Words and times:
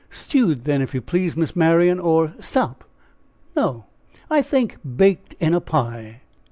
"Stewed, 0.09 0.63
then, 0.63 0.81
if 0.81 0.95
you 0.95 0.99
please, 1.03 1.37
Miss 1.37 1.55
Marian! 1.55 1.99
or 1.99 2.33
stop 2.39 2.85
no 3.55 3.85
I 4.31 4.41
think 4.41 4.77
baked 4.97 5.35
in 5.39 5.53
a 5.53 5.61
pie!" 5.61 6.21